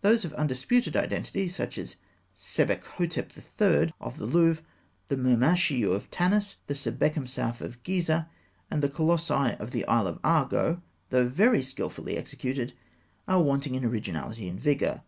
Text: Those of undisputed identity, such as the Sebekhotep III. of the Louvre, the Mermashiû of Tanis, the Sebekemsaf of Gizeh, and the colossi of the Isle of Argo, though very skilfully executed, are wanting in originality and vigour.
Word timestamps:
Those 0.00 0.24
of 0.24 0.32
undisputed 0.32 0.96
identity, 0.96 1.48
such 1.48 1.76
as 1.76 1.96
the 1.96 1.98
Sebekhotep 2.38 3.36
III. 3.60 3.92
of 4.00 4.16
the 4.16 4.24
Louvre, 4.24 4.64
the 5.08 5.16
Mermashiû 5.18 5.92
of 5.94 6.10
Tanis, 6.10 6.56
the 6.66 6.72
Sebekemsaf 6.72 7.60
of 7.60 7.82
Gizeh, 7.82 8.26
and 8.70 8.82
the 8.82 8.88
colossi 8.88 9.54
of 9.60 9.72
the 9.72 9.84
Isle 9.86 10.06
of 10.06 10.18
Argo, 10.24 10.80
though 11.10 11.28
very 11.28 11.60
skilfully 11.60 12.16
executed, 12.16 12.72
are 13.28 13.42
wanting 13.42 13.74
in 13.74 13.84
originality 13.84 14.48
and 14.48 14.58
vigour. 14.58 15.02